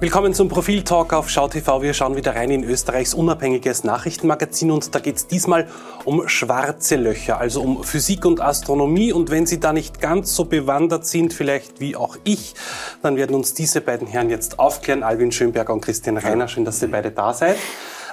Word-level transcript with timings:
Willkommen 0.00 0.32
zum 0.32 0.48
Profil-Talk 0.48 1.12
auf 1.12 1.28
SchauTV. 1.28 1.82
Wir 1.82 1.92
schauen 1.92 2.14
wieder 2.14 2.36
rein 2.36 2.52
in 2.52 2.62
Österreichs 2.62 3.14
unabhängiges 3.14 3.82
Nachrichtenmagazin 3.82 4.70
und 4.70 4.94
da 4.94 5.00
geht 5.00 5.16
es 5.16 5.26
diesmal 5.26 5.66
um 6.04 6.28
schwarze 6.28 6.94
Löcher, 6.94 7.40
also 7.40 7.62
um 7.62 7.82
Physik 7.82 8.24
und 8.24 8.40
Astronomie. 8.40 9.12
Und 9.12 9.28
wenn 9.30 9.44
Sie 9.44 9.58
da 9.58 9.72
nicht 9.72 10.00
ganz 10.00 10.36
so 10.36 10.44
bewandert 10.44 11.04
sind, 11.04 11.34
vielleicht 11.34 11.80
wie 11.80 11.96
auch 11.96 12.16
ich, 12.22 12.54
dann 13.02 13.16
werden 13.16 13.34
uns 13.34 13.54
diese 13.54 13.80
beiden 13.80 14.06
Herren 14.06 14.30
jetzt 14.30 14.60
aufklären. 14.60 15.02
Alvin 15.02 15.32
Schönberger 15.32 15.72
und 15.72 15.80
Christian 15.80 16.16
Reiner. 16.16 16.46
Schön, 16.46 16.64
dass 16.64 16.80
ihr 16.80 16.92
beide 16.92 17.10
da 17.10 17.34
seid. 17.34 17.56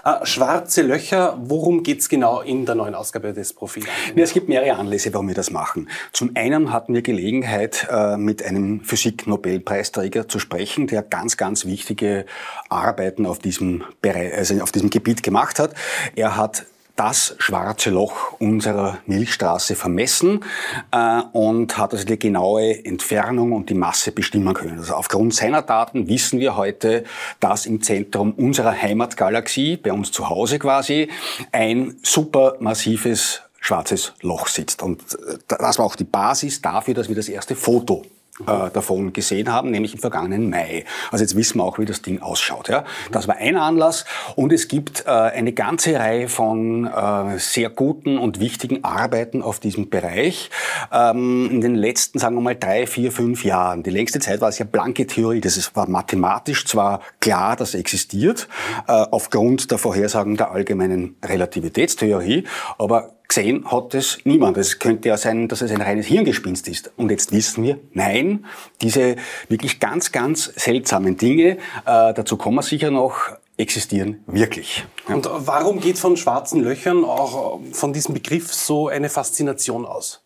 Äh, 0.06 0.24
schwarze 0.24 0.84
Löcher, 0.84 1.36
worum 1.42 1.82
geht's 1.82 2.10
genau 2.10 2.42
in 2.42 2.68
der 2.68 2.76
neuen 2.76 2.94
Ausgabe 2.94 3.34
des 3.34 3.54
Profils? 3.54 3.88
Ja, 4.16 4.24
es 4.24 4.34
gibt 4.34 4.48
mehrere 4.48 4.76
Anlässe, 4.76 5.12
warum 5.14 5.30
wir 5.30 5.34
das 5.34 5.50
machen. 5.50 5.90
Zum 6.14 6.30
einen 6.36 6.72
hatten 6.72 6.94
wir 6.94 7.02
Gelegenheit, 7.02 7.88
äh, 7.90 8.16
mit 8.16 8.46
einem 8.46 8.82
Physik-Nobelpreisträger 8.82 10.28
zu 10.28 10.38
sprechen, 10.38 10.86
der 10.86 11.02
ganz, 11.02 11.38
ganz 11.38 11.66
wichtige 11.66 12.28
Arbeiten 12.70 13.26
auf 13.26 13.40
diesem, 13.40 13.84
Bereich, 14.04 14.32
also 14.36 14.62
auf 14.62 14.72
diesem 14.72 14.92
Gebiet 14.92 15.24
gemacht 15.24 15.58
hat. 15.58 15.74
Er 16.16 16.38
hat 16.38 16.66
das 16.96 17.36
schwarze 17.40 17.90
Loch 17.90 18.34
unserer 18.40 19.00
Milchstraße 19.06 19.76
vermessen 19.76 20.46
äh, 20.92 21.22
und 21.34 21.78
hat 21.78 21.94
also 21.94 22.06
die 22.06 22.18
genaue 22.18 22.86
Entfernung 22.86 23.52
und 23.52 23.70
die 23.70 23.74
Masse 23.74 24.12
bestimmen 24.12 24.54
können. 24.54 24.80
Also 24.80 24.94
aufgrund 24.94 25.34
seiner 25.34 25.62
Daten 25.62 26.08
wissen 26.08 26.40
wir 26.40 26.56
heute, 26.56 27.04
dass 27.40 27.66
im 27.66 27.82
Zentrum 27.82 28.32
unserer 28.34 28.72
Heimatgalaxie, 28.72 29.78
bei 29.78 29.92
uns 29.92 30.12
zu 30.12 30.30
Hause 30.30 30.58
quasi, 30.60 31.10
ein 31.52 31.98
supermassives 32.02 33.42
schwarzes 33.60 34.14
Loch 34.22 34.48
sitzt. 34.48 34.82
Und 34.82 35.02
äh, 35.02 35.38
das 35.48 35.80
war 35.80 35.86
auch 35.86 35.96
die 35.96 36.04
Basis 36.06 36.62
dafür, 36.62 36.94
dass 36.94 37.10
wir 37.10 37.16
das 37.16 37.28
erste 37.28 37.56
Foto 37.56 38.04
äh, 38.42 38.70
davon 38.72 39.14
gesehen 39.14 39.52
haben, 39.52 39.72
nämlich 39.72 39.94
im 39.94 40.00
vergangenen 40.00 40.50
Mai. 40.50 40.84
Also 41.12 41.24
jetzt 41.24 41.36
wissen 41.36 41.60
wir 41.60 41.64
auch, 41.64 41.80
wie 41.80 41.86
das 41.86 42.02
Ding 42.02 42.22
ausschaut. 42.22 42.68
Ja? 42.68 42.84
Das 43.12 43.28
war 43.28 43.38
ein 43.38 43.56
Anlass 43.56 44.04
und 44.36 44.52
es 44.52 44.68
gibt 44.68 45.06
äh, 45.06 45.10
eine 45.10 45.54
ganze 45.54 45.98
Reihe 45.98 46.28
von 46.28 46.86
äh, 46.86 47.40
sehr 47.40 47.70
guten 47.70 48.18
und 48.18 48.40
wichtigen 48.40 48.84
Arbeiten 48.84 49.42
auf 49.42 49.60
diesem 49.60 49.90
Bereich 49.90 50.50
ähm, 50.92 51.50
in 51.50 51.62
den 51.62 51.76
letzten, 51.76 52.20
sagen 52.20 52.36
wir 52.36 52.42
mal, 52.42 52.56
drei, 52.56 52.88
vier, 52.88 53.12
fünf 53.12 53.46
Jahren. 53.46 53.84
Die 53.84 53.90
längste 53.90 54.20
Zeit 54.20 54.42
war 54.42 54.50
es 54.50 54.60
ja 54.60 54.66
blanke 54.66 55.08
Theorie. 55.08 55.40
Das 55.40 55.76
war 55.76 55.88
mathematisch 55.88 56.66
zwar 56.66 57.02
klar, 57.22 57.56
dass 57.56 57.74
existiert, 57.74 58.50
äh, 58.88 58.92
aufgrund 58.92 59.72
der 59.72 59.78
Vorhersagen 59.78 60.36
der 60.36 60.52
allgemeinen 60.52 61.16
Relativitätstheorie, 61.24 62.46
aber 62.78 63.15
gesehen 63.28 63.70
hat 63.72 63.94
es 63.94 64.20
niemand. 64.24 64.58
Es 64.58 64.80
könnte 64.80 65.10
ja 65.10 65.18
sein, 65.18 65.48
dass 65.48 65.62
es 65.62 65.72
ein 65.72 65.82
reines 65.82 66.06
Hirngespinst 66.08 66.68
ist. 66.68 66.92
Und 66.98 67.12
jetzt 67.12 67.32
wissen 67.32 67.64
wir, 67.64 67.80
nein, 67.94 68.46
diese 68.82 69.16
wirklich 69.50 69.80
ganz, 69.80 70.12
ganz 70.12 70.52
seltsamen 70.56 71.18
Dinge, 71.18 71.58
äh, 71.86 72.14
dazu 72.14 72.38
kommen 72.38 72.58
wir 72.58 72.64
sicher 72.64 72.92
noch, 72.92 73.16
existieren 73.58 74.24
wirklich. 74.28 74.86
Ja. 75.08 75.16
Und 75.16 75.30
warum 75.32 75.80
geht 75.80 75.98
von 75.98 76.18
schwarzen 76.18 76.62
Löchern 76.62 77.06
auch 77.06 77.60
von 77.72 77.94
diesem 77.94 78.14
Begriff 78.14 78.54
so 78.54 78.90
eine 78.90 79.10
Faszination 79.10 79.86
aus? 79.86 80.25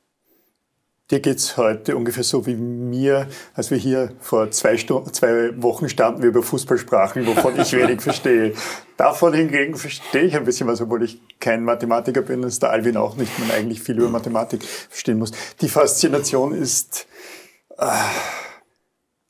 Dir 1.11 1.21
geht's 1.21 1.57
heute 1.57 1.97
ungefähr 1.97 2.23
so 2.23 2.45
wie 2.45 2.53
mir, 2.53 3.27
als 3.55 3.71
wir 3.71 3.79
hier 3.79 4.11
vor 4.19 4.51
zwei, 4.51 4.77
Stunden, 4.77 5.11
zwei 5.11 5.59
Wochen 5.59 5.89
standen, 5.89 6.21
wir 6.21 6.29
über 6.29 6.43
Fußball 6.43 6.77
sprachen, 6.77 7.25
wovon 7.25 7.59
ich 7.59 7.73
wenig 7.73 8.01
verstehe. 8.01 8.53
Davon 8.95 9.33
hingegen 9.33 9.75
verstehe 9.75 10.21
ich 10.21 10.35
ein 10.35 10.43
bisschen 10.43 10.67
was, 10.67 10.81
obwohl 10.81 11.03
ich 11.03 11.19
kein 11.39 11.63
Mathematiker 11.63 12.21
bin, 12.21 12.43
ist 12.43 12.61
der 12.61 12.69
Alvin 12.69 12.95
auch 12.95 13.15
nicht, 13.15 13.39
man 13.39 13.49
eigentlich 13.49 13.81
viel 13.81 13.97
über 13.97 14.09
Mathematik 14.09 14.63
verstehen 14.63 15.17
muss. 15.17 15.31
Die 15.61 15.69
Faszination 15.69 16.53
ist... 16.53 17.07
Äh, 17.79 17.87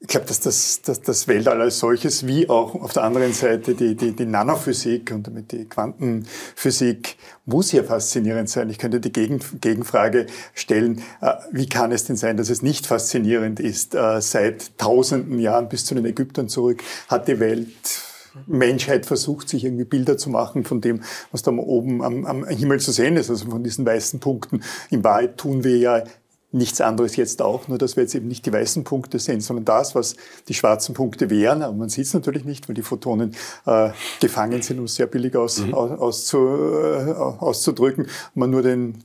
ich 0.01 0.07
glaube, 0.07 0.27
dass 0.27 0.39
das, 0.39 0.81
dass 0.81 1.01
das 1.01 1.27
Weltall 1.27 1.59
als 1.59 1.79
solches, 1.79 2.25
wie 2.25 2.49
auch 2.49 2.73
auf 2.75 2.93
der 2.93 3.03
anderen 3.03 3.33
Seite 3.33 3.75
die, 3.75 3.95
die, 3.95 4.13
die 4.13 4.25
Nanophysik 4.25 5.11
und 5.11 5.27
damit 5.27 5.51
die 5.51 5.65
Quantenphysik, 5.65 7.17
muss 7.45 7.73
ja 7.73 7.83
faszinierend 7.83 8.49
sein. 8.49 8.69
Ich 8.69 8.77
könnte 8.77 9.01
die 9.01 9.11
Gegen, 9.11 9.41
Gegenfrage 9.59 10.27
stellen, 10.53 11.03
äh, 11.19 11.33
wie 11.51 11.67
kann 11.67 11.91
es 11.91 12.05
denn 12.05 12.15
sein, 12.15 12.37
dass 12.37 12.49
es 12.49 12.61
nicht 12.61 12.87
faszinierend 12.87 13.59
ist? 13.59 13.93
Äh, 13.93 14.21
seit 14.21 14.77
tausenden 14.77 15.37
Jahren 15.37 15.67
bis 15.67 15.83
zu 15.83 15.95
den 15.95 16.05
Ägyptern 16.05 16.47
zurück 16.47 16.81
hat 17.09 17.27
die 17.27 17.41
Welt 17.41 17.67
Menschheit 18.47 19.05
versucht, 19.05 19.49
sich 19.49 19.65
irgendwie 19.65 19.83
Bilder 19.83 20.17
zu 20.17 20.29
machen 20.29 20.63
von 20.63 20.79
dem, 20.79 21.01
was 21.31 21.41
da 21.41 21.51
oben 21.51 22.01
am, 22.03 22.25
am 22.25 22.47
Himmel 22.47 22.79
zu 22.79 22.93
sehen 22.93 23.17
ist, 23.17 23.29
also 23.29 23.49
von 23.49 23.63
diesen 23.63 23.85
weißen 23.85 24.21
Punkten. 24.21 24.63
In 24.91 25.03
Wahrheit 25.03 25.37
tun 25.37 25.65
wir 25.65 25.77
ja 25.77 26.03
nichts 26.51 26.81
anderes 26.81 27.15
jetzt 27.15 27.41
auch, 27.41 27.67
nur 27.67 27.77
dass 27.77 27.95
wir 27.95 28.03
jetzt 28.03 28.15
eben 28.15 28.27
nicht 28.27 28.45
die 28.45 28.53
weißen 28.53 28.83
Punkte 28.83 29.19
sehen, 29.19 29.39
sondern 29.41 29.65
das, 29.65 29.93
was 29.93 30.15
die 30.47 30.53
schwarzen 30.53 30.95
Punkte 30.95 31.29
wären. 31.29 31.61
Aber 31.61 31.73
man 31.75 31.89
sieht 31.89 32.05
es 32.05 32.13
natürlich 32.13 32.43
nicht, 32.43 32.67
weil 32.67 32.75
die 32.75 32.81
Photonen 32.81 33.35
äh, 33.65 33.91
gefangen 34.19 34.61
sind, 34.61 34.79
um 34.79 34.85
es 34.85 34.95
sehr 34.95 35.07
billig 35.07 35.35
aus, 35.35 35.59
mhm. 35.59 35.73
aus, 35.73 35.91
auszu, 35.99 36.37
äh, 36.37 37.11
auszudrücken. 37.13 38.07
Man 38.33 38.49
nur 38.49 38.63
den 38.63 39.03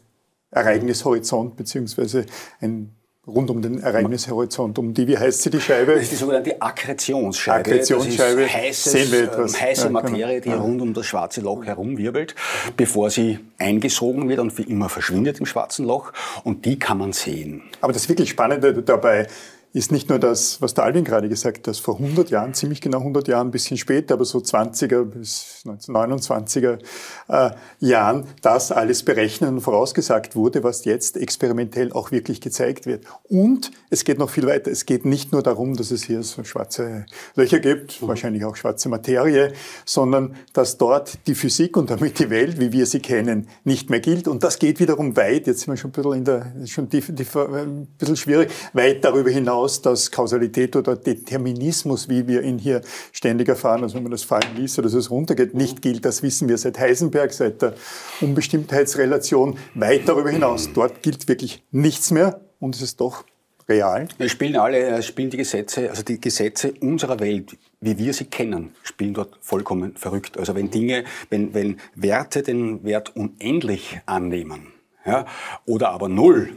Ereignishorizont 0.50 1.56
beziehungsweise 1.56 2.24
ein 2.60 2.94
rund 3.26 3.50
um 3.50 3.62
den 3.62 3.80
Ereignishorizont. 3.80 4.78
Um 4.78 4.94
die, 4.94 5.08
wie 5.08 5.16
heißt 5.16 5.42
sie, 5.42 5.50
die 5.50 5.60
Scheibe? 5.60 5.94
Das 5.94 6.02
ist 6.02 6.12
die 6.12 6.16
sogenannte 6.16 6.60
Akkretionsscheibe. 6.60 7.70
Akkretionsscheibe. 7.70 8.42
Das 8.42 8.50
ist 8.50 8.56
heißes, 8.56 8.92
Sehen 8.92 9.12
wir 9.12 9.24
etwas. 9.24 9.54
Ähm, 9.54 9.60
heiße 9.60 9.86
genau. 9.88 10.02
Materie, 10.02 10.40
die 10.40 10.48
ja. 10.50 10.56
rund 10.56 10.82
um 10.82 10.94
das 10.94 11.06
schwarze 11.06 11.40
Loch 11.40 11.64
herumwirbelt, 11.64 12.34
bevor 12.76 13.10
sie 13.10 13.38
eingesogen 13.58 14.28
wird 14.28 14.40
und 14.40 14.52
für 14.52 14.62
immer 14.62 14.88
verschwindet 14.88 15.40
im 15.40 15.46
schwarzen 15.46 15.86
Loch. 15.86 16.12
Und 16.44 16.64
die 16.64 16.78
kann 16.78 16.98
man 16.98 17.12
sehen. 17.12 17.62
Aber 17.80 17.92
das 17.92 18.08
wirklich 18.08 18.30
Spannende 18.30 18.74
dabei 18.82 19.26
ist 19.74 19.90
nicht 19.90 20.08
nur 20.08 20.20
das, 20.20 20.62
was 20.62 20.72
der 20.74 20.84
Alvin 20.84 21.02
gerade 21.02 21.28
gesagt 21.28 21.58
hat, 21.58 21.66
dass 21.66 21.80
vor 21.80 21.98
100 21.98 22.30
Jahren, 22.30 22.54
ziemlich 22.54 22.80
genau 22.80 22.98
100 22.98 23.26
Jahren, 23.26 23.48
ein 23.48 23.50
bisschen 23.50 23.76
später, 23.76 24.14
aber 24.14 24.24
so 24.24 24.38
20er 24.38 25.02
bis 25.02 25.62
1929er 25.66 26.78
äh, 27.26 27.50
Jahren, 27.80 28.28
das 28.40 28.70
alles 28.70 29.02
berechnen 29.02 29.56
und 29.56 29.60
vorausgesagt 29.62 30.36
wurde, 30.36 30.62
was 30.62 30.84
jetzt 30.84 31.16
experimentell 31.16 31.92
auch 31.92 32.12
wirklich 32.12 32.40
gezeigt 32.40 32.86
wird. 32.86 33.04
Und 33.28 33.72
es 33.90 34.04
geht 34.04 34.18
noch 34.18 34.30
viel 34.30 34.46
weiter. 34.46 34.70
Es 34.70 34.86
geht 34.86 35.04
nicht 35.04 35.32
nur 35.32 35.42
darum, 35.42 35.74
dass 35.74 35.90
es 35.90 36.04
hier 36.04 36.22
so 36.22 36.44
schwarze 36.44 37.06
Löcher 37.34 37.58
gibt, 37.58 38.00
mhm. 38.00 38.06
wahrscheinlich 38.06 38.44
auch 38.44 38.54
schwarze 38.54 38.88
Materie, 38.88 39.52
sondern 39.84 40.36
dass 40.52 40.78
dort 40.78 41.26
die 41.26 41.34
Physik 41.34 41.76
und 41.76 41.90
damit 41.90 42.20
die 42.20 42.30
Welt, 42.30 42.60
wie 42.60 42.70
wir 42.70 42.86
sie 42.86 43.00
kennen, 43.00 43.48
nicht 43.64 43.90
mehr 43.90 43.98
gilt. 43.98 44.28
Und 44.28 44.44
das 44.44 44.60
geht 44.60 44.78
wiederum 44.78 45.16
weit, 45.16 45.48
jetzt 45.48 45.62
sind 45.62 45.72
wir 45.72 45.76
schon 45.76 45.90
ein 45.90 45.94
bisschen 45.94 46.12
in 46.12 46.24
der, 46.24 46.52
schon 46.66 46.88
die, 46.88 47.00
die, 47.00 47.26
ein 47.34 47.88
bisschen 47.98 48.16
schwierig, 48.16 48.52
weit 48.72 49.04
darüber 49.04 49.30
hinaus 49.30 49.63
hinaus, 49.64 49.82
dass 49.82 50.10
Kausalität 50.10 50.76
oder 50.76 50.96
Determinismus, 50.96 52.08
wie 52.08 52.26
wir 52.26 52.42
ihn 52.42 52.58
hier 52.58 52.82
ständig 53.12 53.48
erfahren, 53.48 53.82
also 53.82 53.96
wenn 53.96 54.02
man 54.02 54.12
das 54.12 54.22
fallen 54.22 54.56
liest 54.56 54.78
oder 54.78 54.86
dass 54.86 54.94
es 54.94 55.10
runtergeht, 55.10 55.54
nicht 55.54 55.82
gilt. 55.82 56.04
Das 56.04 56.22
wissen 56.22 56.48
wir 56.48 56.58
seit 56.58 56.78
Heisenberg, 56.78 57.32
seit 57.32 57.62
der 57.62 57.74
Unbestimmtheitsrelation 58.20 59.58
weit 59.74 60.08
darüber 60.08 60.30
hinaus. 60.30 60.70
Dort 60.72 61.02
gilt 61.02 61.26
wirklich 61.28 61.62
nichts 61.70 62.10
mehr 62.10 62.40
und 62.60 62.74
es 62.74 62.82
ist 62.82 63.00
doch 63.00 63.24
real. 63.68 64.08
Es 64.18 64.30
spielen 64.30 64.56
alle, 64.56 64.78
es 64.78 65.06
spielen 65.06 65.30
die 65.30 65.38
Gesetze, 65.38 65.88
also 65.88 66.02
die 66.02 66.20
Gesetze 66.20 66.74
unserer 66.80 67.18
Welt, 67.20 67.56
wie 67.80 67.96
wir 67.96 68.12
sie 68.12 68.26
kennen, 68.26 68.74
spielen 68.82 69.14
dort 69.14 69.38
vollkommen 69.40 69.96
verrückt. 69.96 70.38
Also 70.38 70.54
wenn 70.54 70.70
Dinge, 70.70 71.04
wenn, 71.30 71.54
wenn 71.54 71.78
Werte 71.94 72.42
den 72.42 72.84
Wert 72.84 73.16
unendlich 73.16 74.00
annehmen, 74.04 74.66
ja, 75.06 75.26
oder 75.66 75.90
aber 75.90 76.08
null, 76.08 76.50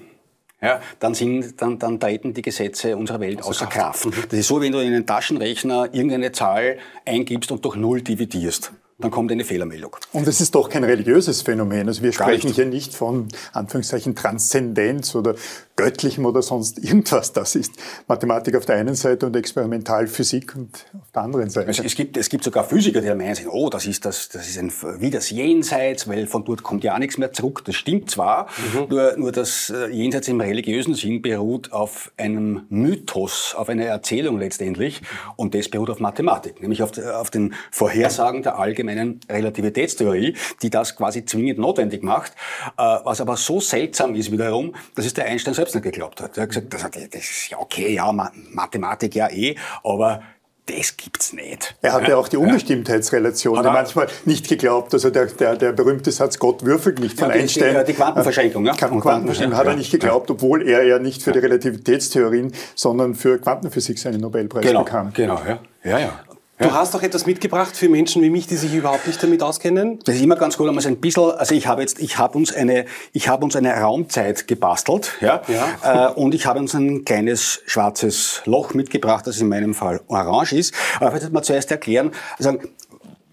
ja, 0.62 0.82
dann, 1.00 1.14
sind, 1.14 1.62
dann, 1.62 1.78
dann 1.78 2.00
treten 2.00 2.34
die 2.34 2.42
Gesetze 2.42 2.98
unserer 2.98 3.20
Welt 3.20 3.40
außer, 3.40 3.50
außer 3.50 3.66
Kraft. 3.68 4.04
Kraft. 4.04 4.32
Das 4.32 4.40
ist 4.40 4.48
so, 4.48 4.60
wenn 4.60 4.72
du 4.72 4.80
in 4.80 4.88
einen 4.88 5.06
Taschenrechner 5.06 5.94
irgendeine 5.94 6.32
Zahl 6.32 6.78
eingibst 7.06 7.52
und 7.52 7.64
durch 7.64 7.76
Null 7.76 8.02
dividierst 8.02 8.72
dann 9.00 9.12
kommt 9.12 9.32
eine 9.32 9.44
Fehlermeldung. 9.44 9.96
Und 10.12 10.28
es 10.28 10.42
ist 10.42 10.56
doch 10.56 10.70
kein 10.70 10.84
religiöses 10.84 11.44
Phänomen. 11.44 11.88
Also 11.88 12.02
wir 12.02 12.12
Gar 12.12 12.30
sprechen 12.30 12.48
nicht. 12.48 12.56
hier 12.56 12.66
nicht 12.66 12.96
von 12.96 13.28
Anführungszeichen 13.54 14.16
Transzendenz 14.16 15.14
oder 15.14 15.36
Göttlichem 15.76 16.26
oder 16.26 16.42
sonst 16.42 16.80
irgendwas. 16.84 17.32
Das 17.32 17.54
ist 17.54 17.74
Mathematik 18.08 18.56
auf 18.56 18.66
der 18.66 18.78
einen 18.78 18.96
Seite 18.96 19.28
und 19.28 19.36
Experimentalphysik 19.36 20.56
und 20.56 20.86
auf 21.00 21.12
der 21.14 21.22
anderen 21.22 21.52
Seite. 21.52 21.68
Also 21.68 21.84
es, 21.84 21.94
gibt, 21.94 22.18
es 22.18 22.28
gibt 22.30 22.44
sogar 22.44 22.64
Physiker, 22.64 23.02
die 23.02 23.14
meinen, 23.14 23.36
oh, 23.52 23.70
das 23.70 23.86
ist, 23.86 24.04
das, 24.04 24.30
das 24.30 24.48
ist 24.48 24.58
ein, 24.58 24.72
wie 25.00 25.12
das 25.12 25.30
Jenseits, 25.30 26.08
weil 26.08 26.26
von 26.26 26.44
dort 26.44 26.64
kommt 26.64 26.84
ja 26.84 26.98
nichts 26.98 27.20
mehr 27.20 27.32
zurück. 27.32 27.62
Das 27.66 27.76
stimmt 27.76 28.10
zwar, 28.10 28.48
mhm. 28.74 28.88
nur, 28.90 29.18
nur 29.18 29.32
das 29.32 29.70
äh, 29.70 29.92
Jenseits 29.92 30.28
im 30.28 30.42
religiösen 30.42 30.96
Sinn 30.96 31.22
beruht 31.22 31.72
auf 31.72 32.12
einem 32.18 32.64
Mythos, 32.70 33.54
auf 33.56 33.70
einer 33.70 33.86
Erzählung 33.86 34.40
letztendlich 34.40 35.04
und 35.36 35.54
das 35.54 35.70
beruht 35.70 35.92
auf 35.92 36.00
Mathematik, 36.00 36.60
nämlich 36.64 36.82
auf, 36.82 36.98
auf 36.98 37.30
den 37.30 37.54
Vorhersagen 37.70 38.42
der 38.42 38.58
allgemeinen 38.58 38.87
allgemeinen 38.88 39.20
Relativitätstheorie, 39.30 40.36
die 40.62 40.70
das 40.70 40.96
quasi 40.96 41.26
zwingend 41.26 41.60
notwendig 41.60 42.04
macht, 42.04 42.34
äh, 42.78 42.98
was 43.04 43.22
aber 43.22 43.38
so 43.38 43.60
seltsam 43.60 44.16
ist 44.16 44.32
wiederum, 44.32 44.74
dass 44.96 45.06
es 45.06 45.14
der 45.14 45.26
Einstein 45.26 45.54
selbst 45.54 45.76
nicht 45.76 45.84
geglaubt 45.84 46.22
hat. 46.22 46.38
Er 46.38 46.44
hat 46.44 46.50
gesagt, 46.50 46.74
das, 46.74 46.84
ist 47.14 47.50
ja 47.50 47.60
okay, 47.60 47.94
ja, 47.94 48.12
Mathematik 48.12 49.16
ja 49.16 49.30
eh, 49.30 49.56
aber 49.84 50.22
das 50.66 50.98
gibt's 50.98 51.32
nicht. 51.32 51.78
Er 51.82 51.94
hatte 51.94 52.12
ja. 52.12 52.18
auch 52.18 52.28
die 52.28 52.36
Unbestimmtheitsrelation 52.36 53.64
ja. 53.64 53.72
manchmal 53.72 54.08
nicht 54.26 54.50
geglaubt. 54.50 54.94
Also 54.94 55.10
der, 55.10 55.28
der, 55.28 55.56
der 55.56 55.72
berühmte 55.72 56.12
Satz, 56.12 56.40
Gott 56.40 56.66
würfelt 56.66 57.00
nicht 57.00 57.18
von 57.18 57.30
ja, 57.30 57.36
Einstein. 57.36 57.78
Die, 57.80 57.86
die 57.86 57.94
Quantenverschenkung, 57.94 58.66
ja. 58.66 58.74
Quantenverschenkung 58.74 59.58
hat 59.58 59.66
er 59.66 59.78
nicht 59.78 59.92
geglaubt, 59.92 60.30
obwohl 60.30 60.68
er 60.68 60.84
ja 60.84 61.00
nicht 61.00 61.24
für 61.24 61.32
die 61.32 61.40
Relativitätstheorien, 61.40 62.52
sondern 62.76 63.16
für 63.16 63.40
Quantenphysik 63.40 63.98
seinen 63.98 64.20
Nobelpreis 64.20 64.66
genau, 64.66 64.84
bekam. 64.84 65.14
Genau, 65.14 65.40
ja. 65.48 65.60
ja, 65.86 66.00
ja. 66.00 66.20
Du 66.60 66.74
hast 66.74 66.96
doch 66.96 67.04
etwas 67.04 67.28
mitgebracht 67.28 67.78
für 67.78 67.88
Menschen 67.88 68.24
wie 68.24 68.32
mich, 68.32 68.48
die 68.48 68.56
sich 68.56 68.74
überhaupt 68.74 69.06
nicht 69.06 69.22
damit 69.22 69.44
auskennen. 69.44 70.00
Das 70.06 70.16
ist 70.16 70.24
immer 70.24 70.36
ganz 70.36 70.58
gut, 70.58 70.66
wenn 70.66 70.74
man 70.74 70.82
so 70.82 70.90
ein 70.90 71.00
bisschen, 71.00 71.32
also 71.32 71.54
ich 71.54 71.68
habe 71.68 71.82
jetzt, 71.82 72.00
ich 72.00 72.18
habe 72.18 72.36
uns 72.36 72.52
eine, 72.52 72.86
ich 73.14 73.30
habe 73.30 73.44
uns 73.44 73.56
eine 73.56 73.72
Raumzeit 73.74 74.48
gebastelt, 74.48 75.14
ja, 75.22 75.42
ja. 75.48 76.10
Äh, 76.10 76.14
und 76.14 76.34
ich 76.34 76.48
habe 76.48 76.60
uns 76.60 76.74
ein 76.74 77.06
kleines 77.06 77.62
schwarzes 77.68 78.42
Loch 78.46 78.74
mitgebracht, 78.74 79.28
das 79.28 79.40
in 79.40 79.50
meinem 79.50 79.76
Fall 79.76 80.02
orange 80.08 80.54
ist. 80.54 80.74
Aber 81.00 81.16
ich 81.16 81.22
will 81.22 81.30
mal 81.30 81.44
zuerst 81.44 81.70
erklären, 81.70 82.12
also, 82.40 82.58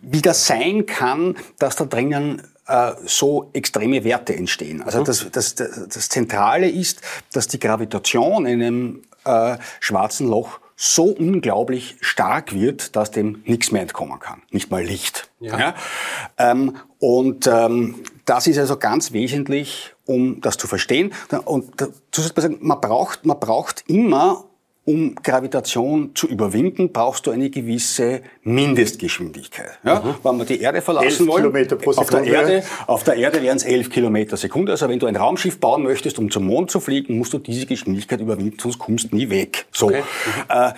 wie 0.03 0.20
das 0.20 0.47
sein 0.47 0.85
kann, 0.85 1.37
dass 1.59 1.77
da 1.77 1.87
drinnen 1.87 2.43
äh, 2.67 2.93
so 3.06 3.49
extreme 3.55 4.05
Werte 4.05 4.37
entstehen. 4.37 4.82
Also 4.82 5.00
mhm. 5.00 5.05
das, 5.05 5.27
das, 5.32 5.55
das, 5.55 5.88
das 5.88 6.09
Zentrale 6.11 6.69
ist, 6.69 7.00
dass 7.32 7.49
die 7.49 7.59
Gravitation 7.59 8.44
in 8.44 8.62
einem 8.62 9.03
äh, 9.25 9.56
schwarzen 9.81 10.29
Loch 10.29 10.61
so 10.84 11.04
unglaublich 11.04 11.96
stark 12.00 12.52
wird, 12.52 12.94
dass 12.94 13.10
dem 13.10 13.42
nichts 13.46 13.72
mehr 13.72 13.82
entkommen 13.82 14.19
kann. 14.20 14.42
Nicht 14.50 14.70
mal 14.70 14.84
Licht. 14.84 15.31
Ja. 15.40 15.58
ja? 15.58 15.75
Ähm, 16.36 16.76
und 16.98 17.46
ähm, 17.46 17.96
das 18.26 18.46
ist 18.46 18.58
also 18.58 18.76
ganz 18.76 19.12
wesentlich, 19.12 19.94
um 20.04 20.42
das 20.42 20.58
zu 20.58 20.66
verstehen. 20.66 21.14
Und 21.46 21.81
dazu 21.81 22.22
man 22.60 22.81
braucht, 22.81 23.25
man 23.25 23.40
braucht 23.40 23.84
immer 23.88 24.44
um 24.84 25.14
Gravitation 25.14 26.14
zu 26.14 26.28
überwinden, 26.28 26.92
brauchst 26.92 27.26
du 27.26 27.31
eine 27.31 27.48
gewisse 27.48 28.20
Mindestgeschwindigkeit. 28.42 29.78
Ja? 29.82 30.00
Mhm. 30.00 30.14
Wenn 30.22 30.38
wir 30.38 30.44
die 30.44 30.60
Erde 30.60 30.82
verlassen 30.82 31.26
wollen, 31.26 31.44
Kilometer 31.44 31.76
pro 31.76 31.92
Sekunde. 31.92 32.16
auf 32.19 32.25
der 32.25 32.32
Erde, 32.32 32.66
auf 32.86 33.04
der 33.04 33.14
Erde 33.14 33.42
wären 33.42 33.56
es 33.56 33.64
11 33.64 33.90
Kilometer 33.90 34.36
Sekunde. 34.36 34.72
Also 34.72 34.88
wenn 34.88 34.98
du 34.98 35.06
ein 35.06 35.16
Raumschiff 35.16 35.58
bauen 35.58 35.82
möchtest, 35.82 36.19
um 36.19 36.31
zum 36.31 36.46
Mond 36.46 36.70
zu 36.70 36.81
fliegen, 36.81 37.16
musst 37.16 37.32
du 37.32 37.38
diese 37.38 37.64
Geschwindigkeit 37.64 38.20
überwinden, 38.20 38.58
sonst 38.60 38.78
kommst 38.78 39.10
du 39.10 39.16
nie 39.16 39.31
weg. 39.31 39.66
So. 39.72 39.86
Okay. 39.86 40.02
Mhm. 40.02 40.42
Äh, 40.48 40.72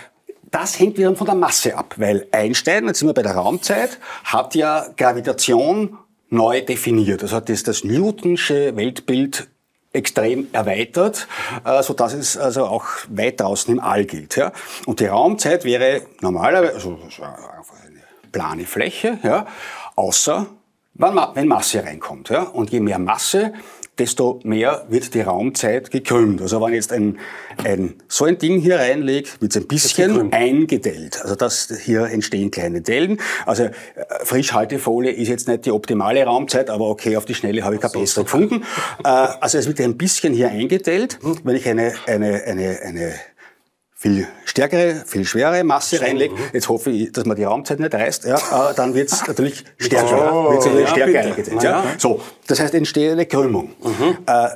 das 0.52 0.78
hängt 0.78 0.96
wiederum 0.96 1.16
von 1.16 1.26
der 1.26 1.34
Masse 1.34 1.76
ab, 1.76 1.96
weil 1.98 2.28
Einstein, 2.30 2.86
jetzt 2.86 3.00
sind 3.00 3.08
wir 3.08 3.14
bei 3.14 3.22
der 3.22 3.34
Raumzeit, 3.34 3.98
hat 4.22 4.54
ja 4.54 4.86
Gravitation 4.96 5.98
neu 6.30 6.60
definiert. 6.60 7.22
Also 7.22 7.40
das, 7.40 7.64
das 7.64 7.82
Newtonsche 7.82 8.76
Weltbild 8.76 9.48
extrem 9.96 10.48
erweitert, 10.52 11.26
äh, 11.64 11.82
so 11.82 11.94
dass 11.94 12.12
es 12.12 12.36
also 12.36 12.66
auch 12.66 12.84
weit 13.08 13.40
draußen 13.40 13.72
im 13.72 13.80
All 13.80 14.04
gilt. 14.04 14.40
Und 14.86 15.00
die 15.00 15.06
Raumzeit 15.06 15.64
wäre 15.64 16.02
normalerweise 16.20 16.74
also 16.74 16.98
eine 16.98 18.02
plane 18.30 18.64
Fläche, 18.64 19.46
außer 19.96 20.46
wenn 20.94 21.48
Masse 21.48 21.84
reinkommt. 21.84 22.30
Und 22.30 22.70
je 22.70 22.80
mehr 22.80 22.98
Masse, 22.98 23.52
desto 23.98 24.40
mehr 24.44 24.84
wird 24.88 25.14
die 25.14 25.22
Raumzeit 25.22 25.90
gekrümmt. 25.90 26.42
Also 26.42 26.60
wenn 26.60 26.68
ich 26.68 26.76
jetzt 26.76 26.92
ein, 26.92 27.18
ein, 27.64 27.94
so 28.08 28.24
ein 28.24 28.38
Ding 28.38 28.60
hier 28.60 28.78
reinlege, 28.78 29.28
wird 29.40 29.52
es 29.52 29.56
ein 29.56 29.66
bisschen 29.66 30.32
eingedellt. 30.32 31.20
Also 31.22 31.34
das, 31.34 31.72
hier 31.84 32.06
entstehen 32.06 32.50
kleine 32.50 32.82
Dellen. 32.82 33.18
Also 33.46 33.64
äh, 33.64 33.72
Frischhaltefolie 34.24 35.12
ist 35.12 35.28
jetzt 35.28 35.48
nicht 35.48 35.66
die 35.66 35.72
optimale 35.72 36.24
Raumzeit, 36.24 36.70
aber 36.70 36.88
okay, 36.88 37.16
auf 37.16 37.24
die 37.24 37.34
Schnelle 37.34 37.64
habe 37.64 37.76
ich 37.76 37.80
keine 37.80 37.92
bessere 37.92 38.24
gefunden. 38.24 38.64
Äh, 39.04 39.08
also 39.08 39.58
es 39.58 39.66
wird 39.66 39.80
ein 39.80 39.96
bisschen 39.96 40.34
hier 40.34 40.50
eingedellt. 40.50 41.18
Wenn 41.44 41.56
ich 41.56 41.68
eine, 41.68 41.94
eine, 42.06 42.42
eine, 42.44 42.78
eine 42.82 43.14
viel 43.98 44.28
stärkere, 44.44 45.04
viel 45.06 45.24
schwere 45.24 45.64
Masse 45.64 46.00
reinlegt. 46.00 46.34
Jetzt 46.52 46.68
hoffe 46.68 46.90
ich, 46.90 47.12
dass 47.12 47.24
man 47.24 47.34
die 47.34 47.44
Raumzeit 47.44 47.80
nicht 47.80 47.94
reißt. 47.94 48.26
Ja, 48.26 48.36
äh, 48.70 48.74
dann 48.74 48.94
wird 48.94 49.10
es 49.10 49.26
natürlich 49.26 49.64
stärker. 49.78 50.32
Oh, 50.32 50.52
wird's 50.52 50.66
natürlich 50.66 50.88
ja, 50.88 50.94
stärker 50.94 51.20
eingesetzt. 51.20 51.62
Ja. 51.62 51.84
So, 51.96 52.20
das 52.46 52.60
heißt, 52.60 52.74
entsteht 52.74 53.12
eine 53.12 53.24
Krümmung. 53.24 53.70
Mhm. 53.82 54.18
Äh, 54.26 54.48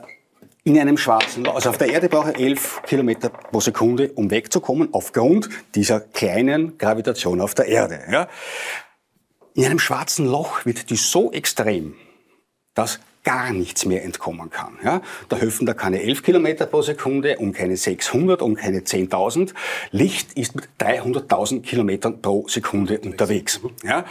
in 0.62 0.78
einem 0.78 0.98
schwarzen 0.98 1.44
Loch. 1.44 1.54
Also 1.54 1.70
auf 1.70 1.78
der 1.78 1.88
Erde 1.88 2.10
brauche 2.10 2.32
ich 2.32 2.38
11 2.38 2.82
Kilometer 2.82 3.30
pro 3.30 3.60
Sekunde, 3.60 4.12
um 4.12 4.30
wegzukommen, 4.30 4.90
aufgrund 4.92 5.48
dieser 5.74 6.00
kleinen 6.00 6.76
Gravitation 6.76 7.40
auf 7.40 7.54
der 7.54 7.66
Erde. 7.66 8.00
Ja. 8.12 8.28
In 9.54 9.64
einem 9.64 9.78
schwarzen 9.78 10.26
Loch 10.26 10.66
wird 10.66 10.90
die 10.90 10.96
so 10.96 11.32
extrem, 11.32 11.94
dass 12.74 13.00
gar 13.24 13.52
nichts 13.52 13.84
mehr 13.84 14.04
entkommen 14.04 14.50
kann. 14.50 14.78
Ja? 14.84 15.02
Da 15.28 15.36
helfen 15.36 15.66
da 15.66 15.74
keine 15.74 16.02
11 16.02 16.22
Kilometer 16.22 16.66
pro 16.66 16.82
Sekunde 16.82 17.38
und 17.38 17.52
keine 17.52 17.76
600 17.76 18.42
und 18.42 18.56
keine 18.56 18.80
10.000. 18.80 19.52
Licht 19.90 20.32
ist 20.34 20.54
mit 20.54 20.68
300.000 20.80 21.62
Kilometern 21.62 22.22
pro 22.22 22.46
Sekunde 22.48 22.98
unterwegs. 23.00 23.60
Ja? 23.84 24.04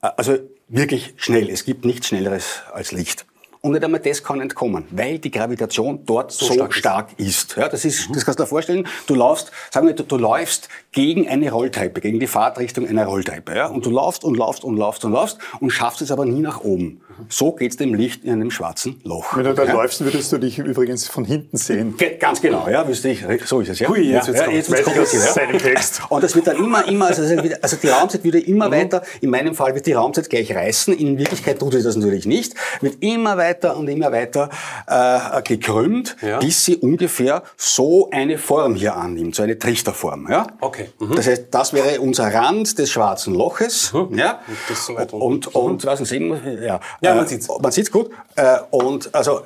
Also 0.00 0.38
wirklich 0.68 1.14
schnell. 1.16 1.50
Es 1.50 1.64
gibt 1.64 1.84
nichts 1.84 2.08
Schnelleres 2.08 2.62
als 2.72 2.92
Licht. 2.92 3.26
Und 3.64 3.72
nicht 3.72 3.82
einmal 3.82 4.00
das 4.00 4.22
kann 4.22 4.42
entkommen, 4.42 4.84
weil 4.90 5.18
die 5.18 5.30
Gravitation 5.30 6.00
dort 6.04 6.32
so, 6.32 6.44
so 6.44 6.52
stark, 6.52 6.74
stark 6.74 7.08
ist. 7.16 7.52
ist. 7.52 7.56
Ja, 7.56 7.66
das 7.66 7.86
ist, 7.86 8.10
mhm. 8.10 8.12
das 8.12 8.26
kannst 8.26 8.38
du 8.38 8.42
dir 8.42 8.46
vorstellen. 8.46 8.86
Du 9.06 9.14
laufst, 9.14 9.52
sagen 9.70 9.86
wir, 9.86 9.94
du, 9.94 10.02
du 10.02 10.18
läufst 10.18 10.68
gegen 10.92 11.26
eine 11.28 11.50
Rolltreppe, 11.50 12.02
gegen 12.02 12.20
die 12.20 12.26
Fahrtrichtung 12.26 12.86
einer 12.86 13.06
Rolltreppe, 13.06 13.56
ja, 13.56 13.68
und 13.68 13.86
du 13.86 13.90
laufst 13.90 14.22
und 14.22 14.36
laufst 14.36 14.64
und 14.64 14.76
laufst 14.76 15.06
und 15.06 15.12
laufst 15.12 15.38
und 15.60 15.70
schaffst 15.70 16.02
es 16.02 16.10
aber 16.10 16.26
nie 16.26 16.40
nach 16.40 16.60
oben. 16.60 17.00
So 17.28 17.52
geht's 17.52 17.76
dem 17.76 17.94
Licht 17.94 18.24
in 18.24 18.32
einem 18.32 18.50
schwarzen 18.50 19.00
Loch. 19.04 19.36
Wenn 19.36 19.44
du 19.44 19.54
da 19.54 19.64
ja? 19.64 19.72
läufst, 19.72 20.04
würdest 20.04 20.32
du 20.32 20.38
dich 20.38 20.58
übrigens 20.58 21.08
von 21.08 21.24
hinten 21.24 21.56
sehen. 21.56 21.96
Ge 21.96 22.16
ganz 22.18 22.40
genau, 22.40 22.68
ja, 22.68 22.86
wüsste 22.86 23.08
ich, 23.10 23.24
so 23.44 23.60
ist 23.60 23.68
es, 23.70 23.78
ja. 23.78 23.88
Hui, 23.88 24.00
jetzt 24.00 24.28
wird's 24.28 24.40
ja, 24.40 24.50
jetzt 24.50 24.70
wird's 24.70 24.84
kompliziert, 24.84 25.36
ja. 25.36 25.58
Text. 25.58 26.02
Und 26.08 26.24
das 26.24 26.34
wird 26.34 26.46
dann 26.46 26.56
immer, 26.56 26.86
immer, 26.86 27.06
also, 27.06 27.22
also 27.60 27.76
die 27.76 27.88
Raumzeit 27.88 28.24
würde 28.24 28.40
immer 28.40 28.68
mhm. 28.68 28.72
weiter, 28.72 29.02
in 29.20 29.30
meinem 29.30 29.54
Fall 29.54 29.74
wird 29.74 29.86
die 29.86 29.92
Raumzeit 29.92 30.28
gleich 30.30 30.54
reißen, 30.54 30.94
in 30.94 31.18
Wirklichkeit 31.18 31.58
tut 31.58 31.72
sie 31.72 31.82
das 31.82 31.96
natürlich 31.96 32.26
nicht, 32.26 32.54
wird 32.80 33.02
immer 33.02 33.36
weiter 33.36 33.76
und 33.76 33.88
immer 33.88 34.12
weiter 34.12 34.50
äh, 34.86 35.42
gekrümmt, 35.42 36.16
ja. 36.22 36.38
bis 36.38 36.64
sie 36.64 36.76
ungefähr 36.76 37.42
so 37.56 38.10
eine 38.10 38.38
Form 38.38 38.74
hier 38.74 38.96
annimmt, 38.96 39.34
so 39.34 39.42
eine 39.42 39.58
Trichterform, 39.58 40.28
ja. 40.30 40.46
Okay. 40.60 40.88
Mhm. 40.98 41.14
Das 41.14 41.26
heißt, 41.26 41.46
das 41.50 41.72
wäre 41.72 42.00
unser 42.00 42.32
Rand 42.32 42.78
des 42.78 42.90
schwarzen 42.90 43.34
Loches, 43.34 43.92
mhm. 43.92 44.18
ja. 44.18 44.40
Und, 44.88 45.12
und, 45.12 45.46
und, 45.46 45.54
und 45.54 45.84
was 45.86 46.00
sehen 46.00 46.28
wir, 46.28 46.62
ja. 46.62 46.80
Ja, 47.04 47.14
man 47.14 47.26
sieht's. 47.26 47.48
Man 47.48 47.72
sieht's 47.72 47.90
gut. 47.90 48.10
Äh, 48.36 48.58
und 48.70 49.14
also 49.14 49.42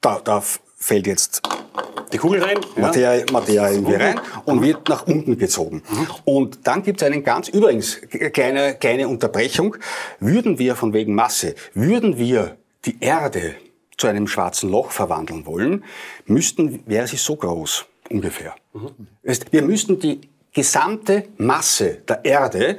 da, 0.00 0.20
da 0.22 0.42
fällt 0.76 1.06
jetzt 1.06 1.42
die 2.12 2.18
Kugel 2.18 2.42
rein, 2.42 2.58
Materie, 2.76 3.20
ja. 3.20 3.32
Materie 3.32 3.74
irgendwie 3.74 3.94
rein 3.94 4.20
und 4.44 4.62
wird 4.62 4.88
nach 4.88 5.06
unten 5.06 5.36
gezogen. 5.36 5.82
Mhm. 5.88 6.06
Und 6.24 6.66
dann 6.66 6.82
gibt 6.82 7.02
es 7.02 7.06
einen 7.06 7.22
ganz, 7.22 7.48
übrigens, 7.48 8.00
kleine, 8.32 8.74
kleine 8.74 9.08
Unterbrechung. 9.08 9.76
Würden 10.20 10.58
wir 10.58 10.74
von 10.76 10.92
wegen 10.92 11.14
Masse, 11.14 11.54
würden 11.74 12.16
wir 12.18 12.56
die 12.84 12.96
Erde 13.00 13.56
zu 13.96 14.06
einem 14.06 14.28
schwarzen 14.28 14.70
Loch 14.70 14.90
verwandeln 14.90 15.44
wollen, 15.44 15.84
müssten, 16.26 16.82
wäre 16.86 17.06
sie 17.06 17.16
so 17.16 17.36
groß, 17.36 17.84
ungefähr. 18.08 18.54
Mhm. 18.72 19.08
Wir 19.50 19.62
müssten 19.62 19.98
die 19.98 20.20
gesamte 20.52 21.24
Masse 21.36 21.98
der 22.08 22.24
Erde 22.24 22.78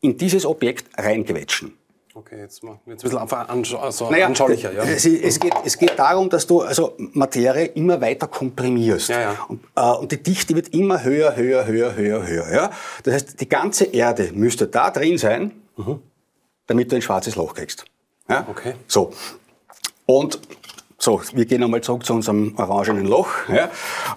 in 0.00 0.16
dieses 0.16 0.44
Objekt 0.44 0.86
reinquetschen. 0.98 1.76
Okay, 2.16 2.38
jetzt 2.38 2.62
mal 2.62 2.78
jetzt 2.86 3.04
ein 3.04 3.10
bisschen 3.10 3.48
anschau 3.48 3.78
also 3.78 4.08
naja, 4.08 4.26
anschaulicher. 4.26 4.72
Ja. 4.72 4.84
Es, 4.84 5.04
es, 5.04 5.40
geht, 5.40 5.52
es 5.64 5.76
geht 5.76 5.98
darum, 5.98 6.30
dass 6.30 6.46
du 6.46 6.60
also 6.60 6.94
Materie 6.96 7.66
immer 7.66 8.00
weiter 8.00 8.28
komprimierst. 8.28 9.08
Ja, 9.08 9.20
ja. 9.20 9.46
Und, 9.48 9.64
äh, 9.74 9.80
und 9.80 10.12
die 10.12 10.22
Dichte 10.22 10.54
wird 10.54 10.68
immer 10.68 11.02
höher, 11.02 11.34
höher, 11.34 11.66
höher, 11.66 11.96
höher, 11.96 12.24
höher. 12.24 12.52
Ja? 12.52 12.70
Das 13.02 13.14
heißt, 13.14 13.40
die 13.40 13.48
ganze 13.48 13.86
Erde 13.86 14.30
müsste 14.32 14.68
da 14.68 14.92
drin 14.92 15.18
sein, 15.18 15.50
mhm. 15.76 16.00
damit 16.68 16.92
du 16.92 16.96
ein 16.96 17.02
schwarzes 17.02 17.34
Loch 17.34 17.52
kriegst. 17.52 17.84
Ja? 18.28 18.46
Okay. 18.48 18.74
So. 18.86 19.12
Und 20.06 20.38
so, 21.04 21.20
wir 21.34 21.44
gehen 21.44 21.62
einmal 21.62 21.82
zurück 21.82 22.06
zu 22.06 22.14
unserem 22.14 22.54
orangenen 22.56 23.06
Loch. 23.06 23.28
Ja. 23.48 23.70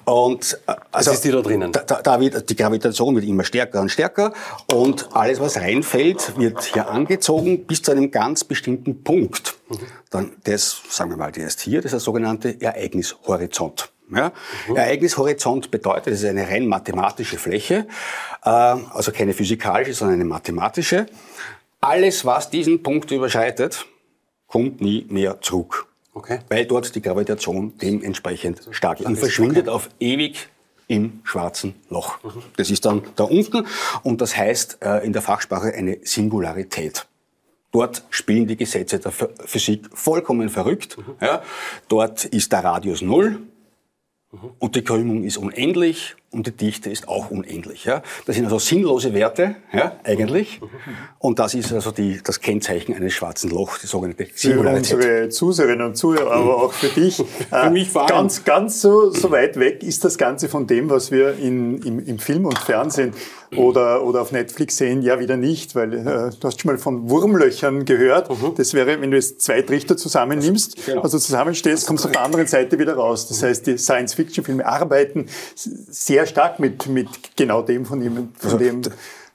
Und 0.06 0.58
äh, 0.68 0.74
also, 0.92 1.12
Was 1.12 1.18
ist 1.18 1.26
die 1.26 1.32
da 1.32 1.42
drinnen? 1.42 1.74
Da, 1.74 1.82
da 1.84 2.20
wird, 2.20 2.50
die 2.50 2.56
Gravitation 2.56 3.14
wird 3.16 3.26
immer 3.26 3.44
stärker 3.44 3.82
und 3.82 3.90
stärker 3.90 4.32
und 4.72 5.10
alles, 5.14 5.42
was 5.42 5.58
reinfällt, 5.58 6.40
wird 6.40 6.64
hier 6.64 6.90
angezogen 6.90 7.66
bis 7.66 7.82
zu 7.82 7.92
einem 7.92 8.10
ganz 8.10 8.46
bestimmten 8.46 9.04
Punkt. 9.04 9.58
Mhm. 9.70 9.78
Dann 10.10 10.32
das, 10.46 10.82
sagen 10.90 11.10
wir 11.10 11.18
mal, 11.18 11.32
der 11.32 11.48
ist 11.48 11.60
hier, 11.60 11.82
das 11.82 11.88
ist 11.88 11.92
der 11.92 12.00
sogenannte 12.00 12.60
Ereignishorizont. 12.62 13.92
Ja? 14.10 14.32
Mhm. 14.70 14.78
Ereignishorizont 14.78 15.70
bedeutet, 15.70 16.14
es 16.14 16.24
ist 16.24 16.30
eine 16.30 16.48
rein 16.48 16.68
mathematische 16.68 17.38
Fläche, 17.38 17.86
äh, 18.46 18.50
also 18.50 19.12
keine 19.12 19.34
physikalische, 19.34 19.94
sondern 19.94 20.16
eine 20.16 20.26
mathematische. 20.26 21.08
Alles, 21.82 22.24
was 22.24 22.50
diesen 22.50 22.82
Punkt 22.82 23.12
überschreitet, 23.12 23.86
kommt 24.48 24.80
nie 24.80 25.06
mehr 25.10 25.42
zurück. 25.42 25.87
Okay. 26.18 26.40
Weil 26.50 26.66
dort 26.66 26.96
die 26.96 27.02
Gravitation 27.02 27.78
dementsprechend 27.78 28.68
stark 28.72 29.02
ist 29.02 29.06
und 29.06 29.18
verschwindet 29.18 29.68
okay. 29.68 29.76
auf 29.76 29.90
ewig 30.00 30.50
im 30.88 31.20
schwarzen 31.24 31.76
Loch. 31.90 32.24
Mhm. 32.24 32.42
Das 32.56 32.72
ist 32.72 32.86
dann 32.86 33.04
da 33.16 33.26
unten 33.26 33.68
und 34.02 34.20
das 34.20 34.36
heißt 34.36 34.80
äh, 34.82 35.06
in 35.06 35.14
der 35.14 35.22
Fachsprache 35.22 35.72
eine 35.76 36.00
Singularität. 36.02 37.06
Dort 37.72 38.04
spielen 38.10 38.48
die 38.48 38.58
Gesetze 38.58 38.98
der 38.98 39.12
Physik 39.12 39.90
vollkommen 39.94 40.50
verrückt. 40.50 40.98
Mhm. 40.98 41.04
Ja. 41.22 41.44
Dort 41.88 42.26
ist 42.26 42.52
der 42.52 42.64
Radius 42.64 43.04
null 43.04 43.42
mhm. 44.32 44.40
und 44.58 44.76
die 44.76 44.84
Krümmung 44.84 45.24
ist 45.24 45.38
unendlich 45.38 46.16
und 46.32 46.46
die 46.46 46.52
Dichte 46.52 46.90
ist 46.90 47.08
auch 47.08 47.32
unendlich. 47.32 47.86
Ja? 47.86 48.04
Das 48.26 48.36
sind 48.36 48.46
also 48.46 48.60
sinnlose 48.60 49.14
Werte, 49.14 49.56
ja, 49.72 49.94
eigentlich. 50.04 50.60
Und 51.20 51.40
das 51.40 51.54
ist 51.54 51.72
also 51.72 51.92
die, 51.92 52.20
das 52.22 52.42
Kennzeichen 52.42 52.94
eines 52.94 53.14
schwarzen 53.14 53.50
Lochs, 53.50 53.80
die 53.82 53.88
sogenannte 53.88 54.28
Singularität. 54.34 54.88
Für 54.88 54.96
unsere 54.96 55.30
Zuseherinnen 55.30 55.88
und 55.88 55.96
Zuhörer, 55.96 56.32
aber 56.32 56.64
auch 56.64 56.74
für 56.74 56.90
dich. 56.90 57.16
für 57.50 57.70
mich 57.70 57.90
vor 57.90 58.02
allem. 58.02 58.10
Ganz, 58.10 58.44
ganz 58.44 58.82
so, 58.82 59.10
so 59.12 59.32
weit 59.32 59.58
weg 59.58 59.84
ist 59.84 60.04
das 60.04 60.18
Ganze 60.18 60.50
von 60.50 60.68
dem, 60.68 60.90
was 60.90 61.12
wir 61.12 61.38
in, 61.38 61.82
im, 61.82 62.06
im 62.06 62.20
Film 62.20 62.46
und 62.46 62.60
Fernsehen 62.60 63.14
oder, 63.56 64.04
oder 64.04 64.22
auf 64.22 64.32
Netflix 64.32 64.78
sehen, 64.78 65.02
ja 65.02 65.20
wieder 65.20 65.38
nicht, 65.38 65.74
weil 65.76 65.94
äh, 65.94 66.04
du 66.06 66.38
hast 66.44 66.62
schon 66.62 66.72
mal 66.72 66.78
von 66.78 67.10
Wurmlöchern 67.10 67.86
gehört. 67.86 68.30
Mhm. 68.30 68.56
Das 68.58 68.74
wäre, 68.74 69.00
wenn 69.00 69.12
du 69.12 69.16
jetzt 69.16 69.42
zwei 69.42 69.62
Trichter 69.62 69.96
zusammennimmst, 69.96 70.86
genau. 70.86 71.02
also 71.02 71.18
zusammenstehst, 71.18 71.88
kommst 71.88 72.04
du 72.04 72.10
auf 72.10 72.14
der 72.14 72.24
anderen 72.24 72.48
Seite 72.48 72.78
wieder 72.78 72.96
raus. 72.96 73.28
Das 73.28 73.44
heißt, 73.44 73.68
die 73.68 73.78
Science-Fiction-Filme 73.78 74.66
arbeiten 74.66 75.28
sehr 75.56 76.17
stark 76.26 76.60
mit, 76.60 76.88
mit 76.88 77.08
genau 77.36 77.62
dem, 77.62 77.86
von 77.86 78.00
dem, 78.00 78.16
von 78.16 78.30
also 78.44 78.58
dem 78.58 78.82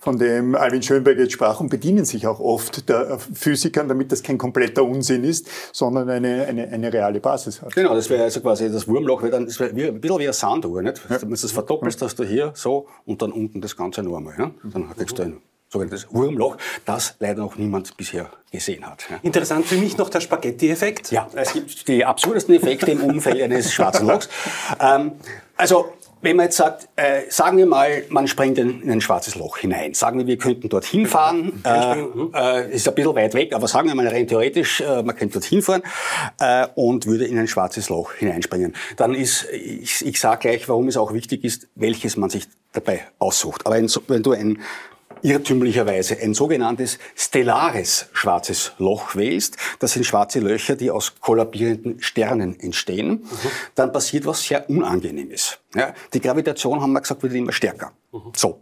von 0.02 0.18
dem 0.18 0.56
Alvin 0.56 0.82
Schönberg 0.82 1.16
jetzt 1.16 1.32
sprach 1.32 1.60
und 1.60 1.68
bedienen 1.68 2.04
sich 2.04 2.26
auch 2.26 2.40
oft 2.40 2.88
der 2.88 3.20
Physikern, 3.20 3.86
damit 3.86 4.10
das 4.10 4.24
kein 4.24 4.36
kompletter 4.36 4.82
Unsinn 4.82 5.22
ist, 5.22 5.46
sondern 5.70 6.10
eine, 6.10 6.44
eine, 6.44 6.66
eine 6.68 6.92
reale 6.92 7.20
Basis 7.20 7.62
hat. 7.62 7.72
Genau, 7.72 7.94
das 7.94 8.10
wäre 8.10 8.24
also 8.24 8.40
quasi 8.40 8.68
das 8.68 8.88
Wurmloch, 8.88 9.22
dann, 9.30 9.46
das 9.46 9.60
wäre 9.60 9.76
wie, 9.76 9.86
ein 9.86 10.00
bisschen 10.00 10.18
wie 10.18 10.24
eine 10.24 10.32
Sanduhr, 10.32 10.82
nicht? 10.82 11.00
Ja. 11.08 11.22
Wenn 11.22 11.30
du 11.30 11.36
das 11.36 11.52
verdoppelst, 11.52 12.02
hast 12.02 12.18
du 12.18 12.24
hier 12.24 12.50
so 12.56 12.88
und 13.06 13.22
dann 13.22 13.30
unten 13.30 13.60
das 13.60 13.76
Ganze 13.76 14.02
noch 14.02 14.16
einmal. 14.16 14.34
Ja? 14.36 14.50
Dann 14.64 14.90
kriegst 14.96 15.20
du 15.20 15.22
ein 15.22 15.36
sogenanntes 15.68 16.12
Wurmloch, 16.12 16.56
das 16.84 17.14
leider 17.20 17.38
noch 17.38 17.56
niemand 17.56 17.96
bisher 17.96 18.28
gesehen 18.50 18.84
hat. 18.84 19.06
Ja. 19.08 19.20
Interessant 19.22 19.66
für 19.66 19.76
mich 19.76 19.96
noch 19.98 20.10
der 20.10 20.20
Spaghetti-Effekt. 20.20 21.12
Ja, 21.12 21.28
es 21.34 21.52
gibt 21.52 21.86
die 21.86 22.04
absurdesten 22.04 22.56
Effekte 22.56 22.90
im 22.90 23.04
Umfeld 23.04 23.40
eines 23.40 23.72
schwarzen 23.72 24.08
Lochs. 24.08 24.28
Ähm, 24.80 25.12
also 25.56 25.92
wenn 26.22 26.36
man 26.36 26.46
jetzt 26.46 26.56
sagt, 26.56 26.88
äh, 26.96 27.22
sagen 27.28 27.58
wir 27.58 27.66
mal, 27.66 28.04
man 28.08 28.28
springt 28.28 28.56
in, 28.56 28.80
in, 28.80 28.90
ein 28.90 29.00
schwarzes 29.00 29.34
Loch 29.34 29.58
hinein. 29.58 29.92
Sagen 29.92 30.18
wir, 30.18 30.26
wir 30.26 30.38
könnten 30.38 30.68
dorthin 30.68 31.06
fahren. 31.06 31.62
Äh, 31.64 32.00
äh, 32.34 32.74
ist 32.74 32.88
ein 32.88 32.94
bisschen 32.94 33.14
weit 33.14 33.34
weg, 33.34 33.52
aber 33.54 33.66
sagen 33.66 33.88
wir 33.88 33.94
mal 33.94 34.06
rein 34.06 34.26
theoretisch, 34.26 34.80
äh, 34.80 35.02
man 35.02 35.16
könnte 35.16 35.34
dorthin 35.34 35.62
fahren 35.62 35.82
äh, 36.40 36.66
und 36.76 37.06
würde 37.06 37.26
in 37.26 37.38
ein 37.38 37.48
schwarzes 37.48 37.88
Loch 37.88 38.12
hineinspringen. 38.12 38.74
Dann 38.96 39.14
ist, 39.14 39.46
ich, 39.52 40.06
ich 40.06 40.20
sage 40.20 40.48
gleich, 40.48 40.68
warum 40.68 40.88
es 40.88 40.96
auch 40.96 41.12
wichtig 41.12 41.44
ist, 41.44 41.68
welches 41.74 42.16
man 42.16 42.30
sich 42.30 42.46
dabei 42.72 43.00
aussucht. 43.18 43.66
Aber 43.66 43.76
wenn 43.76 44.22
du 44.22 44.32
ein 44.32 44.60
irrtümlicherweise 45.22 46.18
ein 46.18 46.34
sogenanntes 46.34 46.98
stellares 47.14 48.06
schwarzes 48.12 48.72
Loch 48.78 49.14
wählst, 49.14 49.56
das 49.78 49.92
sind 49.92 50.04
schwarze 50.04 50.40
Löcher, 50.40 50.76
die 50.76 50.90
aus 50.90 51.14
kollabierenden 51.20 52.02
Sternen 52.02 52.58
entstehen, 52.58 53.08
mhm. 53.08 53.48
dann 53.74 53.92
passiert 53.92 54.26
was 54.26 54.42
sehr 54.42 54.68
Unangenehmes. 54.68 55.58
Ja, 55.74 55.94
die 56.12 56.20
Gravitation, 56.20 56.80
haben 56.80 56.92
wir 56.92 57.00
gesagt, 57.00 57.22
wird 57.22 57.34
immer 57.34 57.52
stärker. 57.52 57.92
Mhm. 58.12 58.32
So. 58.36 58.60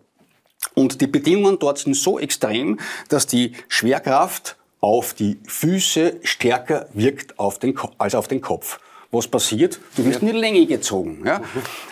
Und 0.74 1.00
die 1.00 1.06
Bedingungen 1.06 1.58
dort 1.58 1.78
sind 1.78 1.96
so 1.96 2.18
extrem, 2.18 2.78
dass 3.08 3.26
die 3.26 3.54
Schwerkraft 3.68 4.56
auf 4.80 5.14
die 5.14 5.38
Füße 5.46 6.16
stärker 6.22 6.88
wirkt 6.92 7.38
auf 7.38 7.58
den, 7.58 7.78
als 7.98 8.14
auf 8.14 8.28
den 8.28 8.40
Kopf. 8.40 8.78
Was 9.10 9.26
passiert? 9.26 9.80
Du 9.96 10.04
wirst 10.04 10.20
in 10.20 10.28
die 10.28 10.34
Länge 10.34 10.66
gezogen, 10.66 11.22
ja? 11.26 11.40
Mhm. 11.40 11.44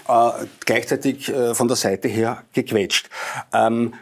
Äh, 0.08 0.46
gleichzeitig 0.64 1.28
äh, 1.28 1.54
von 1.54 1.66
der 1.66 1.76
Seite 1.76 2.06
her 2.06 2.44
gequetscht. 2.52 3.10
Ähm, 3.52 3.94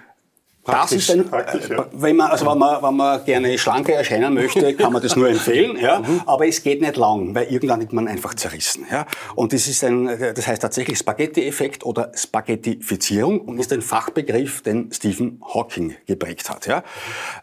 Praktisch, 0.67 1.07
das 1.07 1.17
ist 1.17 1.33
ein, 1.33 1.71
äh, 1.71 1.75
ja. 1.75 1.87
wenn 1.93 2.17
man, 2.17 2.29
also 2.29 2.45
wenn 2.45 2.59
man, 2.59 2.83
wenn 2.83 2.97
man 2.97 3.25
gerne 3.25 3.57
schlanker 3.57 3.93
erscheinen 3.93 4.35
möchte, 4.35 4.75
kann 4.77 4.93
man 4.93 5.01
das 5.01 5.15
nur 5.15 5.29
empfehlen, 5.29 5.79
ja. 5.79 6.01
Mhm. 6.01 6.23
Aber 6.27 6.49
es 6.49 6.61
geht 6.61 6.81
nicht 6.81 6.97
lang, 6.97 7.37
weil 7.37 7.47
irgendwann 7.47 7.81
wird 7.81 7.93
man 7.93 8.09
einfach 8.09 8.35
zerrissen, 8.35 8.85
ja. 8.91 9.07
Und 9.37 9.53
das 9.53 9.69
ist 9.69 9.85
ein, 9.85 10.07
das 10.35 10.45
heißt 10.45 10.61
tatsächlich 10.61 10.99
Spaghetti-Effekt 10.99 11.87
oder 11.87 12.11
Spaghettifizierung 12.15 13.41
und 13.43 13.61
ist 13.61 13.73
ein 13.73 13.81
Fachbegriff, 13.81 14.63
den 14.63 14.91
Stephen 14.93 15.41
Hawking 15.55 15.95
geprägt 16.05 16.51
hat, 16.51 16.67
ja. 16.67 16.83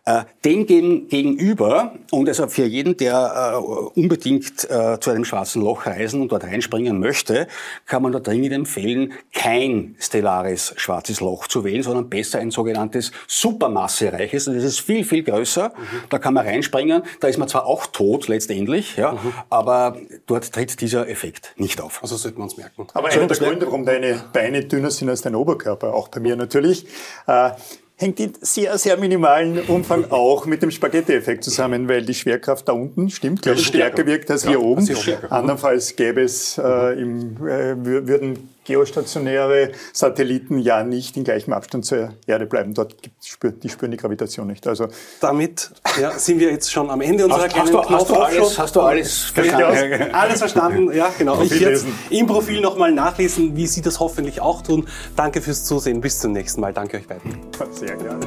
Äh, 0.06 0.26
dem 0.44 0.68
gegenüber, 0.68 1.94
und 2.12 2.28
also 2.28 2.48
für 2.48 2.66
jeden, 2.66 2.98
der 2.98 3.54
äh, 3.54 4.00
unbedingt 4.00 4.70
äh, 4.70 5.00
zu 5.00 5.12
einem 5.12 5.24
schwarzen 5.24 5.62
Loch 5.62 5.86
reisen 5.86 6.22
und 6.22 6.32
dort 6.34 6.44
reinspringen 6.44 7.00
möchte, 7.00 7.48
kann 7.86 8.04
man 8.04 8.12
da 8.12 8.20
dringend 8.20 8.52
empfehlen, 8.52 9.14
kein 9.34 9.96
stellares 9.98 10.74
schwarzes 10.76 11.22
Loch 11.22 11.48
zu 11.48 11.64
wählen, 11.64 11.84
sondern 11.84 12.10
besser 12.10 12.40
ein 12.40 12.52
sogenanntes 12.52 13.13
supermassereich 13.28 14.34
ist. 14.34 14.48
Und 14.48 14.56
das 14.56 14.64
ist 14.64 14.80
viel, 14.80 15.04
viel 15.04 15.24
größer. 15.24 15.70
Mhm. 15.70 15.98
Da 16.10 16.20
kann 16.20 16.34
man 16.34 16.46
reinspringen. 16.46 17.04
Da 17.20 17.28
ist 17.28 17.38
man 17.38 17.48
zwar 17.48 17.66
auch 17.66 17.88
tot 17.88 18.28
letztendlich, 18.28 18.98
ja, 18.98 19.14
mhm. 19.14 19.34
aber 19.50 19.98
dort 20.26 20.52
tritt 20.52 20.82
dieser 20.82 21.08
Effekt 21.08 21.54
nicht 21.58 21.82
auf. 21.82 22.02
Also 22.02 22.16
sollte 22.16 22.40
man 22.40 22.48
es 22.48 22.58
merken. 22.58 22.88
Aber 22.94 23.10
einer 23.10 23.28
der 23.28 23.38
Gründe, 23.38 23.66
warum 23.66 23.86
deine 23.86 24.24
Beine 24.34 24.64
dünner 24.66 24.92
sind 24.92 25.10
als 25.10 25.22
dein 25.22 25.36
Oberkörper, 25.36 25.94
auch 25.94 26.08
bei 26.08 26.20
mir 26.20 26.36
natürlich, 26.36 26.86
äh, 27.28 27.52
hängt 27.96 28.20
in 28.20 28.34
sehr, 28.42 28.78
sehr 28.78 28.98
minimalen 28.98 29.60
Umfang 29.62 30.06
auch 30.12 30.46
mit 30.46 30.62
dem 30.62 30.72
Spaghetti-Effekt 30.72 31.44
zusammen, 31.44 31.88
weil 31.88 32.04
die 32.04 32.14
Schwerkraft 32.14 32.68
da 32.68 32.74
unten, 32.74 33.10
stimmt, 33.10 33.42
glaube 33.42 33.60
ich, 33.60 33.68
stärker 33.68 34.06
wirkt 34.06 34.30
als 34.32 34.44
ja, 34.44 34.52
hier 34.52 34.62
oben. 34.62 34.88
Andernfalls 35.30 35.96
gäbe 35.96 36.22
es, 36.22 36.58
äh, 36.58 37.00
im, 37.00 37.38
äh, 37.48 37.76
würden 37.78 38.53
geostationäre 38.66 39.72
Satelliten 39.92 40.58
ja 40.60 40.84
nicht 40.84 41.18
in 41.18 41.24
gleichem 41.24 41.54
Abstand 41.54 41.86
zur 41.86 42.14
Erde 42.26 42.46
bleiben. 42.46 42.74
Dort 42.74 42.96
spürt, 43.24 43.64
die 43.64 43.70
spüren 43.70 43.92
die 43.92 43.98
Gravitation 43.98 44.48
nicht. 44.48 44.66
Also 44.68 44.88
Damit 45.20 45.72
ja, 46.00 46.18
sind 46.18 46.40
wir 46.40 46.52
jetzt 46.52 46.72
schon 46.72 46.90
am 46.90 47.02
Ende 47.02 47.26
unserer 47.26 47.44
hast, 47.44 47.54
kleinen 47.54 47.78
hast 47.78 47.90
du, 47.90 47.96
hast 47.96 48.10
du 48.10 48.16
alles, 48.16 48.60
hast 48.60 48.76
du 48.76 48.82
alles 48.82 49.24
verstanden? 49.24 50.14
alles 50.14 50.40
verstanden, 50.40 50.92
ja 50.94 51.12
genau. 51.18 51.42
Ich 51.42 51.60
jetzt 51.60 51.86
im 52.10 52.28
Profil 52.28 52.62
nochmal 52.62 52.92
nachlesen, 52.92 53.56
wie 53.56 53.68
Sie 53.68 53.82
das 53.82 54.00
hoffentlich 54.00 54.42
auch 54.42 54.62
tun. 54.62 54.88
Danke 55.16 55.42
fürs 55.42 55.66
Zusehen. 55.66 56.02
Bis 56.02 56.20
zum 56.20 56.32
nächsten 56.32 56.62
Mal. 56.62 56.74
Danke 56.74 56.98
euch 56.98 57.08
beiden. 57.08 57.40
Sehr 57.72 57.96
gerne. 57.96 58.20